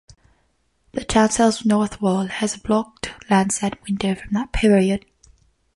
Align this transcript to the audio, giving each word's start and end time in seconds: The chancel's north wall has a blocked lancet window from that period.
The 0.93 1.05
chancel's 1.05 1.63
north 1.63 2.01
wall 2.01 2.25
has 2.25 2.55
a 2.55 2.59
blocked 2.59 3.11
lancet 3.29 3.79
window 3.83 4.15
from 4.15 4.31
that 4.33 4.51
period. 4.51 5.05